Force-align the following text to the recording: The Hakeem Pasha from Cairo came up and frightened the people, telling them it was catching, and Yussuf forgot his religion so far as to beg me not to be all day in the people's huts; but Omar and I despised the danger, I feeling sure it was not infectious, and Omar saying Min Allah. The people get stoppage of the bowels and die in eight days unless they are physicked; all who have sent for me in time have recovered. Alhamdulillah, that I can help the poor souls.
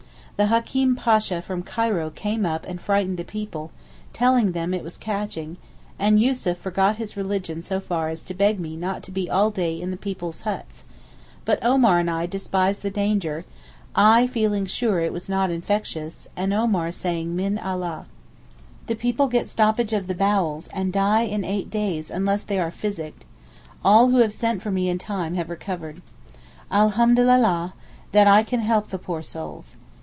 The 0.37 0.47
Hakeem 0.47 0.95
Pasha 0.95 1.39
from 1.39 1.61
Cairo 1.61 2.09
came 2.09 2.47
up 2.47 2.65
and 2.67 2.81
frightened 2.81 3.17
the 3.17 3.23
people, 3.23 3.69
telling 4.11 4.53
them 4.53 4.73
it 4.73 4.83
was 4.83 4.97
catching, 4.97 5.57
and 5.99 6.19
Yussuf 6.19 6.57
forgot 6.57 6.95
his 6.95 7.15
religion 7.15 7.61
so 7.61 7.79
far 7.79 8.09
as 8.09 8.23
to 8.23 8.33
beg 8.33 8.59
me 8.59 8.75
not 8.75 9.03
to 9.03 9.11
be 9.11 9.29
all 9.29 9.51
day 9.51 9.79
in 9.79 9.91
the 9.91 9.97
people's 9.97 10.41
huts; 10.41 10.83
but 11.45 11.63
Omar 11.63 11.99
and 11.99 12.09
I 12.09 12.25
despised 12.25 12.81
the 12.81 12.89
danger, 12.89 13.45
I 13.95 14.25
feeling 14.25 14.65
sure 14.65 14.99
it 14.99 15.13
was 15.13 15.29
not 15.29 15.51
infectious, 15.51 16.27
and 16.35 16.51
Omar 16.55 16.91
saying 16.91 17.35
Min 17.35 17.59
Allah. 17.59 18.07
The 18.87 18.95
people 18.95 19.27
get 19.27 19.47
stoppage 19.47 19.93
of 19.93 20.07
the 20.07 20.15
bowels 20.15 20.69
and 20.73 20.91
die 20.91 21.21
in 21.21 21.43
eight 21.45 21.69
days 21.69 22.09
unless 22.09 22.41
they 22.41 22.57
are 22.57 22.71
physicked; 22.71 23.25
all 23.85 24.09
who 24.09 24.17
have 24.17 24.33
sent 24.33 24.63
for 24.63 24.71
me 24.71 24.89
in 24.89 24.97
time 24.97 25.35
have 25.35 25.51
recovered. 25.51 26.01
Alhamdulillah, 26.71 27.75
that 28.11 28.25
I 28.27 28.41
can 28.41 28.61
help 28.61 28.87
the 28.89 28.97
poor 28.97 29.21
souls. 29.21 29.75